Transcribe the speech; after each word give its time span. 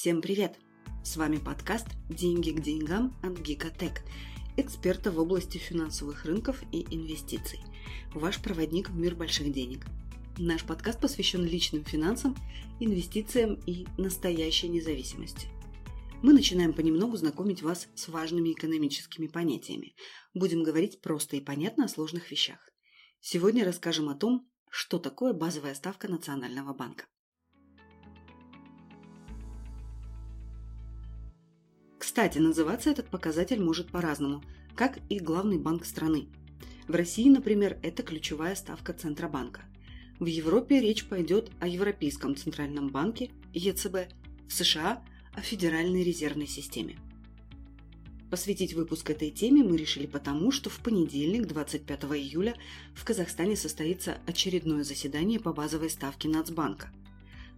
Всем 0.00 0.22
привет! 0.22 0.60
С 1.02 1.16
вами 1.16 1.38
подкаст 1.38 1.88
«Деньги 2.08 2.52
к 2.52 2.60
деньгам» 2.60 3.16
от 3.20 3.36
Гикотек, 3.40 4.04
эксперта 4.56 5.10
в 5.10 5.18
области 5.18 5.58
финансовых 5.58 6.24
рынков 6.24 6.62
и 6.70 6.86
инвестиций. 6.94 7.58
Ваш 8.14 8.40
проводник 8.40 8.90
в 8.90 8.96
мир 8.96 9.16
больших 9.16 9.50
денег. 9.50 9.86
Наш 10.38 10.62
подкаст 10.62 11.00
посвящен 11.00 11.44
личным 11.44 11.84
финансам, 11.84 12.36
инвестициям 12.78 13.54
и 13.66 13.88
настоящей 13.98 14.68
независимости. 14.68 15.48
Мы 16.22 16.32
начинаем 16.32 16.74
понемногу 16.74 17.16
знакомить 17.16 17.62
вас 17.62 17.88
с 17.96 18.06
важными 18.06 18.52
экономическими 18.52 19.26
понятиями. 19.26 19.96
Будем 20.32 20.62
говорить 20.62 21.00
просто 21.00 21.34
и 21.34 21.40
понятно 21.40 21.86
о 21.86 21.88
сложных 21.88 22.30
вещах. 22.30 22.60
Сегодня 23.20 23.64
расскажем 23.64 24.10
о 24.10 24.14
том, 24.14 24.48
что 24.70 25.00
такое 25.00 25.32
базовая 25.32 25.74
ставка 25.74 26.06
Национального 26.06 26.72
банка. 26.72 27.06
Кстати, 32.18 32.38
называться 32.38 32.90
этот 32.90 33.06
показатель 33.06 33.62
может 33.62 33.92
по-разному, 33.92 34.42
как 34.74 34.98
и 35.08 35.20
главный 35.20 35.56
банк 35.56 35.84
страны. 35.84 36.26
В 36.88 36.94
России, 36.96 37.28
например, 37.28 37.78
это 37.80 38.02
ключевая 38.02 38.56
ставка 38.56 38.92
Центробанка. 38.92 39.60
В 40.18 40.26
Европе 40.26 40.80
речь 40.80 41.04
пойдет 41.04 41.52
о 41.60 41.68
Европейском 41.68 42.34
Центральном 42.34 42.88
банке, 42.88 43.30
ЕЦБ, 43.54 44.08
в 44.48 44.52
США– 44.52 45.00
о 45.32 45.42
Федеральной 45.42 46.02
резервной 46.02 46.48
системе. 46.48 46.96
Посвятить 48.32 48.74
выпуск 48.74 49.10
этой 49.10 49.30
теме 49.30 49.62
мы 49.62 49.76
решили 49.76 50.08
потому, 50.08 50.50
что 50.50 50.70
в 50.70 50.80
понедельник, 50.80 51.46
25 51.46 52.02
июля, 52.16 52.56
в 52.94 53.04
Казахстане 53.04 53.54
состоится 53.54 54.18
очередное 54.26 54.82
заседание 54.82 55.38
по 55.38 55.52
базовой 55.52 55.88
ставке 55.88 56.28
Нацбанка. 56.28 56.90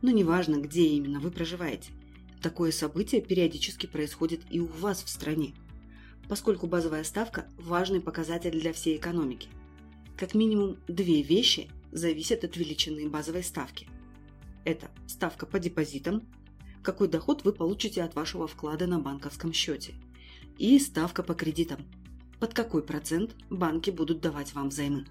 Но 0.00 0.12
неважно, 0.12 0.60
где 0.60 0.86
именно 0.86 1.18
вы 1.18 1.32
проживаете– 1.32 1.90
Такое 2.44 2.72
событие 2.72 3.22
периодически 3.22 3.86
происходит 3.86 4.42
и 4.50 4.60
у 4.60 4.66
вас 4.66 5.02
в 5.02 5.08
стране, 5.08 5.54
поскольку 6.28 6.66
базовая 6.66 7.02
ставка– 7.02 7.48
важный 7.56 8.02
показатель 8.02 8.50
для 8.50 8.74
всей 8.74 8.98
экономики. 8.98 9.48
Как 10.18 10.34
минимум 10.34 10.76
две 10.86 11.22
вещи 11.22 11.70
зависят 11.90 12.44
от 12.44 12.58
величины 12.58 13.08
базовой 13.08 13.42
ставки. 13.42 13.86
Это 14.66 14.90
ставка 15.06 15.46
по 15.46 15.58
депозитам, 15.58 16.22
какой 16.82 17.08
доход 17.08 17.44
вы 17.44 17.54
получите 17.54 18.02
от 18.02 18.14
вашего 18.14 18.46
вклада 18.46 18.86
на 18.86 18.98
банковском 18.98 19.54
счете, 19.54 19.94
и 20.58 20.78
ставка 20.78 21.22
по 21.22 21.32
кредитам, 21.32 21.80
под 22.40 22.52
какой 22.52 22.82
процент 22.82 23.34
банки 23.48 23.88
будут 23.88 24.20
давать 24.20 24.52
вам 24.52 24.68
взаймы. 24.68 25.06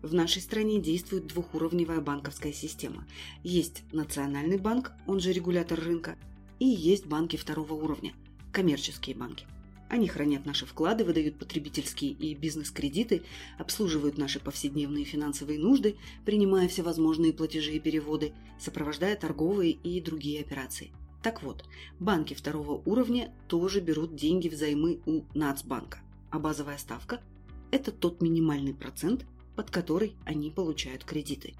В 0.00 0.14
нашей 0.14 0.40
стране 0.40 0.80
действует 0.80 1.26
двухуровневая 1.26 2.00
банковская 2.00 2.52
система. 2.52 3.04
Есть 3.42 3.82
Национальный 3.90 4.58
банк, 4.58 4.92
он 5.08 5.18
же 5.18 5.32
регулятор 5.32 5.80
рынка, 5.80 6.16
и 6.58 6.66
есть 6.66 7.06
банки 7.06 7.36
второго 7.36 7.74
уровня– 7.74 8.14
коммерческие 8.52 9.16
банки. 9.16 9.46
Они 9.88 10.06
хранят 10.06 10.44
наши 10.44 10.66
вклады, 10.66 11.04
выдают 11.04 11.38
потребительские 11.38 12.10
и 12.12 12.34
бизнес-кредиты, 12.34 13.22
обслуживают 13.58 14.18
наши 14.18 14.38
повседневные 14.38 15.04
финансовые 15.04 15.58
нужды, 15.58 15.96
принимая 16.26 16.68
всевозможные 16.68 17.32
платежи 17.32 17.72
и 17.72 17.80
переводы, 17.80 18.34
сопровождая 18.60 19.16
торговые 19.16 19.72
и 19.72 20.00
другие 20.00 20.40
операции. 20.42 20.92
Так 21.22 21.42
вот, 21.42 21.64
банки 21.98 22.34
второго 22.34 22.82
уровня 22.84 23.32
тоже 23.48 23.80
берут 23.80 24.14
деньги 24.14 24.48
взаймы 24.48 25.00
у 25.06 25.22
Нацбанка, 25.34 26.00
а 26.30 26.38
базовая 26.38 26.76
ставка– 26.76 27.20
это 27.70 27.90
тот 27.90 28.20
минимальный 28.20 28.74
процент, 28.74 29.24
под 29.56 29.70
который 29.70 30.14
они 30.24 30.50
получают 30.50 31.04
кредиты. 31.04 31.54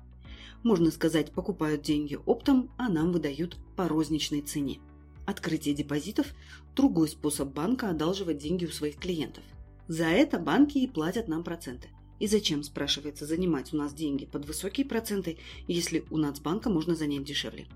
Можно 0.63 0.91
сказать, 0.91 1.33
покупают 1.33 1.83
деньги 1.83 2.19
оптом, 2.27 2.71
а 2.77 2.89
нам 2.89 3.13
выдают 3.13 3.57
по 3.75 3.89
розничной 3.89 4.43
цене. 4.43 4.81
Открытие 5.29 5.75
депозитов– 5.75 6.29
другой 6.75 7.07
способ 7.07 7.53
банка 7.53 7.91
одалживать 7.91 8.39
деньги 8.39 8.65
у 8.65 8.71
своих 8.71 8.97
клиентов. 8.97 9.45
За 9.87 10.07
это 10.07 10.39
банки 10.39 10.79
и 10.79 10.87
платят 10.87 11.29
нам 11.29 11.45
проценты. 11.45 11.91
И 12.19 12.27
зачем, 12.27 12.63
спрашивается, 12.63 13.27
занимать 13.27 13.75
у 13.75 13.77
нас 13.77 13.93
деньги 13.93 14.25
под 14.25 14.47
высокие 14.47 14.87
проценты, 14.87 15.37
если 15.67 16.03
у 16.09 16.17
Нацбанка 16.17 16.71
можно 16.71 16.97
занять 16.97 17.25
дешевле? 17.25 17.67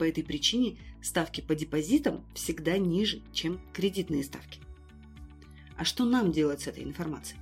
По 0.00 0.02
этой 0.02 0.24
причине 0.24 0.76
ставки 1.00 1.40
по 1.40 1.54
депозитам 1.54 2.24
всегда 2.34 2.76
ниже, 2.76 3.22
чем 3.32 3.60
кредитные 3.72 4.24
ставки. 4.24 4.58
А 5.76 5.84
что 5.84 6.04
нам 6.04 6.32
делать 6.32 6.62
с 6.62 6.66
этой 6.66 6.82
информацией? 6.82 7.38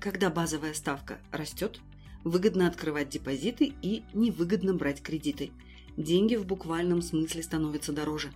Когда 0.00 0.28
базовая 0.28 0.74
ставка 0.74 1.20
растет, 1.30 1.78
выгодно 2.24 2.66
открывать 2.66 3.10
депозиты 3.10 3.74
и 3.80 4.02
невыгодно 4.12 4.74
брать 4.74 5.02
кредиты– 5.02 5.52
деньги 5.98 6.36
в 6.36 6.46
буквальном 6.46 7.02
смысле 7.02 7.42
становятся 7.42 7.92
дороже. 7.92 8.30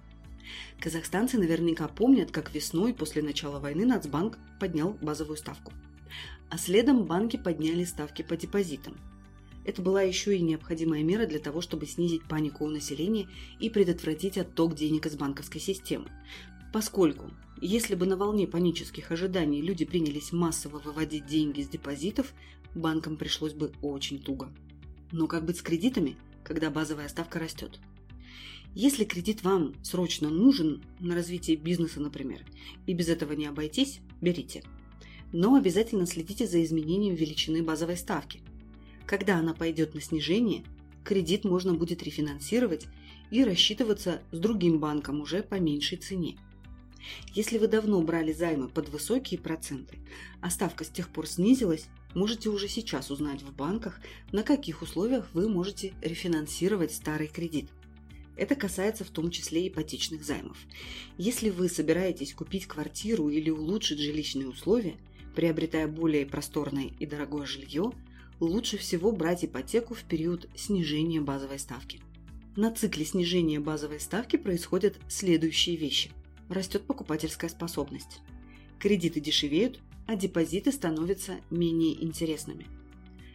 Казахстанцы 0.80 1.38
наверняка 1.38 1.86
помнят, 1.88 2.30
как 2.32 2.52
весной 2.54 2.92
после 2.92 3.22
начала 3.22 3.60
войны 3.60 3.86
Нацбанк 3.86 4.36
поднял 4.58 4.94
базовую 5.00 5.36
ставку. 5.36 5.72
А 6.50 6.58
следом 6.58 7.04
банки 7.04 7.36
подняли 7.36 7.84
ставки 7.84 8.22
по 8.22 8.36
депозитам. 8.36 8.96
Это 9.64 9.80
была 9.80 10.02
еще 10.02 10.36
и 10.36 10.42
необходимая 10.42 11.04
мера 11.04 11.24
для 11.24 11.38
того, 11.38 11.60
чтобы 11.60 11.86
снизить 11.86 12.24
панику 12.24 12.64
у 12.64 12.68
населения 12.68 13.28
и 13.60 13.70
предотвратить 13.70 14.36
отток 14.36 14.74
денег 14.74 15.06
из 15.06 15.14
банковской 15.14 15.60
системы. 15.60 16.08
Поскольку, 16.72 17.30
если 17.60 17.94
бы 17.94 18.06
на 18.06 18.16
волне 18.16 18.48
панических 18.48 19.12
ожиданий 19.12 19.62
люди 19.62 19.84
принялись 19.84 20.32
массово 20.32 20.80
выводить 20.80 21.26
деньги 21.26 21.62
с 21.62 21.68
депозитов, 21.68 22.34
банкам 22.74 23.16
пришлось 23.16 23.52
бы 23.52 23.72
очень 23.82 24.18
туго. 24.18 24.50
Но 25.12 25.28
как 25.28 25.44
быть 25.44 25.58
с 25.58 25.62
кредитами– 25.62 26.16
когда 26.52 26.68
базовая 26.68 27.08
ставка 27.08 27.38
растет. 27.38 27.80
Если 28.74 29.04
кредит 29.04 29.42
вам 29.42 29.74
срочно 29.82 30.28
нужен 30.28 30.82
на 31.00 31.14
развитие 31.14 31.56
бизнеса, 31.56 31.98
например, 31.98 32.44
и 32.86 32.92
без 32.92 33.08
этого 33.08 33.32
не 33.32 33.46
обойтись, 33.46 34.00
берите. 34.20 34.62
Но 35.32 35.54
обязательно 35.54 36.04
следите 36.04 36.46
за 36.46 36.62
изменением 36.62 37.14
величины 37.14 37.62
базовой 37.62 37.96
ставки. 37.96 38.40
Когда 39.06 39.38
она 39.38 39.54
пойдет 39.54 39.94
на 39.94 40.02
снижение, 40.02 40.62
кредит 41.04 41.44
можно 41.44 41.72
будет 41.72 42.02
рефинансировать 42.02 42.84
и 43.30 43.44
рассчитываться 43.44 44.20
с 44.30 44.38
другим 44.38 44.78
банком 44.78 45.22
уже 45.22 45.42
по 45.42 45.54
меньшей 45.54 45.96
цене. 45.96 46.36
Если 47.34 47.58
вы 47.58 47.68
давно 47.68 48.00
брали 48.02 48.32
займы 48.32 48.68
под 48.68 48.88
высокие 48.88 49.40
проценты, 49.40 49.98
а 50.40 50.50
ставка 50.50 50.84
с 50.84 50.88
тех 50.88 51.08
пор 51.08 51.26
снизилась, 51.26 51.86
можете 52.14 52.48
уже 52.48 52.68
сейчас 52.68 53.10
узнать 53.10 53.42
в 53.42 53.52
банках, 53.54 54.00
на 54.32 54.42
каких 54.42 54.82
условиях 54.82 55.28
вы 55.32 55.48
можете 55.48 55.94
рефинансировать 56.02 56.92
старый 56.92 57.28
кредит. 57.28 57.68
Это 58.36 58.54
касается 58.54 59.04
в 59.04 59.10
том 59.10 59.30
числе 59.30 59.68
ипотечных 59.68 60.24
займов. 60.24 60.56
Если 61.18 61.50
вы 61.50 61.68
собираетесь 61.68 62.34
купить 62.34 62.66
квартиру 62.66 63.28
или 63.28 63.50
улучшить 63.50 63.98
жилищные 63.98 64.48
условия, 64.48 64.96
приобретая 65.34 65.86
более 65.86 66.26
просторное 66.26 66.90
и 66.98 67.06
дорогое 67.06 67.46
жилье, 67.46 67.92
лучше 68.40 68.78
всего 68.78 69.12
брать 69.12 69.44
ипотеку 69.44 69.94
в 69.94 70.02
период 70.04 70.48
снижения 70.56 71.20
базовой 71.20 71.58
ставки. 71.58 72.00
На 72.56 72.70
цикле 72.70 73.04
снижения 73.04 73.60
базовой 73.60 74.00
ставки 74.00 74.36
происходят 74.36 74.96
следующие 75.08 75.76
вещи. 75.76 76.10
Растет 76.48 76.86
покупательская 76.86 77.48
способность. 77.48 78.20
Кредиты 78.78 79.20
дешевеют, 79.20 79.80
а 80.06 80.16
депозиты 80.16 80.72
становятся 80.72 81.36
менее 81.50 82.02
интересными. 82.02 82.66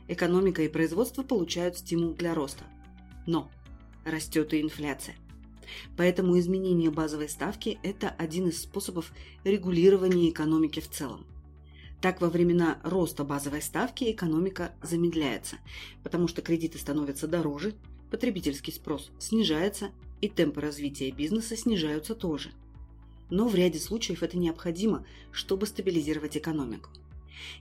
Экономика 0.07 0.61
и 0.61 0.67
производство 0.67 1.23
получают 1.23 1.77
стимул 1.77 2.13
для 2.13 2.33
роста. 2.33 2.63
Но 3.25 3.49
растет 4.05 4.53
и 4.53 4.61
инфляция. 4.61 5.15
Поэтому 5.97 6.39
изменение 6.39 6.91
базовой 6.91 7.27
ставки– 7.27 7.79
это 7.83 8.09
один 8.09 8.47
из 8.47 8.61
способов 8.61 9.11
регулирования 9.43 10.29
экономики 10.29 10.79
в 10.79 10.89
целом. 10.89 11.25
Так, 12.01 12.21
во 12.21 12.29
времена 12.29 12.79
роста 12.83 13.23
базовой 13.23 13.61
ставки 13.61 14.11
экономика 14.11 14.71
замедляется, 14.81 15.57
потому 16.03 16.27
что 16.27 16.41
кредиты 16.41 16.77
становятся 16.77 17.27
дороже, 17.27 17.73
потребительский 18.11 18.71
спрос 18.71 19.11
снижается 19.19 19.91
и 20.21 20.29
темпы 20.29 20.61
развития 20.61 21.11
бизнеса 21.11 21.57
снижаются 21.57 22.15
тоже– 22.15 22.51
но 23.29 23.47
в 23.47 23.55
ряде 23.55 23.79
случаев 23.79 24.23
это 24.23 24.37
необходимо, 24.37 25.05
чтобы 25.31 25.65
стабилизировать 25.65 26.37
экономику. 26.37 26.89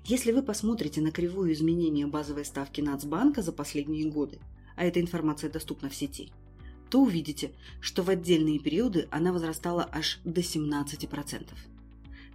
Если 0.04 0.32
вы 0.32 0.42
посмотрите 0.42 1.00
на 1.00 1.10
кривую 1.10 1.52
изменения 1.52 2.06
базовой 2.06 2.44
ставки 2.44 2.80
Нацбанка 2.80 3.42
за 3.42 3.52
последние 3.52 4.08
годы, 4.10 4.38
а 4.74 4.84
эта 4.84 5.00
информация 5.00 5.50
доступна 5.50 5.88
в 5.88 5.94
сети, 5.94 6.30
то 6.90 7.02
увидите, 7.02 7.52
что 7.80 8.02
в 8.02 8.10
отдельные 8.10 8.58
периоды 8.58 9.08
она 9.10 9.32
возрастала 9.32 9.88
аж 9.92 10.20
до 10.24 10.40
17%. 10.40 11.46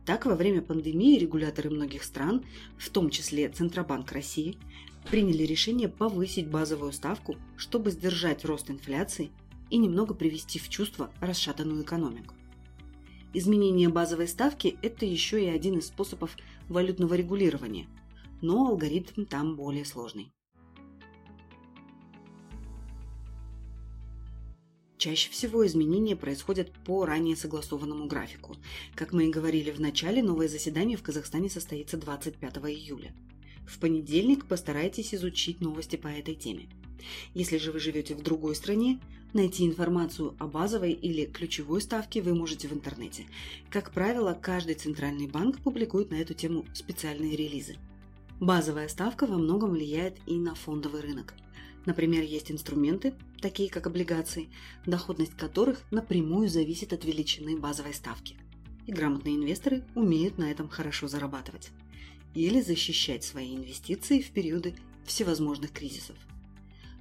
Так, 0.05 0.25
во 0.25 0.35
время 0.35 0.61
пандемии 0.61 1.19
регуляторы 1.19 1.69
многих 1.69 2.03
стран, 2.03 2.43
в 2.77 2.89
том 2.89 3.09
числе 3.09 3.49
Центробанк 3.49 4.11
России, 4.11 4.57
приняли 5.09 5.43
решение 5.43 5.87
повысить 5.87 6.47
базовую 6.47 6.91
ставку, 6.91 7.37
чтобы 7.55 7.91
сдержать 7.91 8.43
рост 8.45 8.69
инфляции 8.69 9.31
и 9.69 9.77
немного 9.77 10.13
привести 10.13 10.59
в 10.59 10.69
чувство 10.69 11.11
расшатанную 11.21 11.83
экономику. 11.83 12.35
Изменение 13.33 13.87
базовой 13.87 14.27
ставки– 14.27 14.77
это 14.81 15.05
еще 15.05 15.41
и 15.41 15.47
один 15.47 15.77
из 15.77 15.87
способов 15.87 16.35
валютного 16.67 17.13
регулирования, 17.13 17.87
но 18.41 18.67
алгоритм 18.67 19.23
там 19.23 19.55
более 19.55 19.85
сложный. 19.85 20.33
Чаще 24.97 25.31
всего 25.31 25.65
изменения 25.65 26.15
происходят 26.15 26.71
по 26.85 27.05
ранее 27.05 27.35
согласованному 27.37 28.05
графику. 28.05 28.57
Как 28.95 29.13
мы 29.13 29.25
и 29.25 29.31
говорили 29.31 29.71
в 29.71 29.79
начале, 29.79 30.21
новое 30.21 30.47
заседание 30.47 30.97
в 30.97 31.01
Казахстане 31.01 31.49
состоится 31.49 31.97
25 31.97 32.57
июля. 32.57 33.15
В 33.65 33.79
понедельник 33.79 34.45
постарайтесь 34.45 35.15
изучить 35.15 35.61
новости 35.61 35.95
по 35.95 36.07
этой 36.07 36.35
теме. 36.35 36.69
Если 37.33 37.57
же 37.57 37.71
вы 37.71 37.79
живете 37.79 38.15
в 38.15 38.21
другой 38.21 38.55
стране, 38.55 38.99
найти 39.33 39.65
информацию 39.65 40.35
о 40.39 40.47
базовой 40.47 40.91
или 40.91 41.25
ключевой 41.25 41.81
ставке 41.81 42.21
вы 42.21 42.35
можете 42.35 42.67
в 42.67 42.73
интернете. 42.73 43.25
Как 43.69 43.91
правило, 43.91 44.37
каждый 44.39 44.75
центральный 44.75 45.27
банк 45.27 45.59
публикует 45.59 46.11
на 46.11 46.15
эту 46.15 46.33
тему 46.33 46.65
специальные 46.73 47.35
релизы. 47.35 47.77
Базовая 48.39 48.87
ставка 48.87 49.27
во 49.27 49.37
многом 49.37 49.71
влияет 49.71 50.17
и 50.25 50.35
на 50.37 50.55
фондовый 50.55 51.01
рынок. 51.01 51.35
Например, 51.85 52.23
есть 52.23 52.51
инструменты, 52.51 53.13
такие 53.39 53.69
как 53.69 53.87
облигации, 53.87 54.49
доходность 54.85 55.35
которых 55.35 55.81
напрямую 55.91 56.47
зависит 56.47 56.93
от 56.93 57.05
величины 57.05 57.57
базовой 57.57 57.93
ставки. 57.93 58.35
И 58.85 58.91
грамотные 58.91 59.35
инвесторы 59.35 59.83
умеют 59.95 60.37
на 60.37 60.51
этом 60.51 60.69
хорошо 60.69 61.07
зарабатывать. 61.07 61.69
Или 62.33 62.61
защищать 62.61 63.23
свои 63.23 63.55
инвестиции 63.55 64.21
в 64.21 64.31
периоды 64.31 64.75
всевозможных 65.05 65.71
кризисов. 65.71 66.15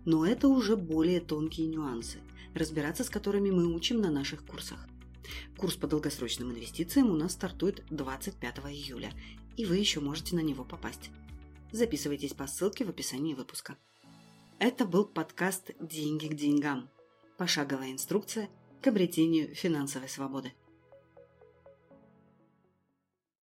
Но 0.04 0.26
это 0.26 0.48
уже 0.48 0.76
более 0.76 1.20
тонкие 1.20 1.66
нюансы, 1.66 2.18
разбираться 2.54 3.04
с 3.04 3.10
которыми 3.10 3.50
мы 3.50 3.66
учим 3.66 4.00
на 4.00 4.10
наших 4.10 4.44
курсах. 4.44 4.86
Курс 5.56 5.76
по 5.76 5.86
долгосрочным 5.86 6.50
инвестициям 6.50 7.10
у 7.10 7.14
нас 7.14 7.32
стартует 7.32 7.84
25 7.90 8.58
июля, 8.70 9.12
и 9.56 9.66
вы 9.66 9.76
еще 9.76 10.00
можете 10.00 10.34
на 10.36 10.40
него 10.40 10.64
попасть. 10.64 11.10
Записывайтесь 11.72 12.34
по 12.34 12.46
ссылке 12.46 12.84
в 12.84 12.88
описании 12.88 13.34
выпуска. 13.34 13.76
Это 14.58 14.84
был 14.84 15.04
подкаст 15.04 15.70
«Деньги 15.80 16.26
к 16.26 16.34
деньгам». 16.34 16.90
Пошаговая 17.38 17.92
инструкция 17.92 18.50
к 18.82 18.86
обретению 18.86 19.54
финансовой 19.54 20.08
свободы. 20.08 20.52